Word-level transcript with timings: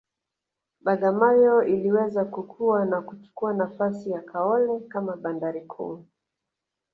Bagamoyo 0.81 1.63
iliweza 1.63 2.25
kukua 2.25 2.85
na 2.85 3.01
kuchukua 3.01 3.53
nafasi 3.53 4.09
ya 4.11 4.21
Kaole 4.21 4.79
kama 4.79 5.15
bandari 5.15 5.61
kuu 5.61 6.05